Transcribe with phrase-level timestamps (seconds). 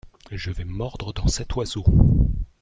[0.31, 1.83] Je vais mordre dans cet oiseau.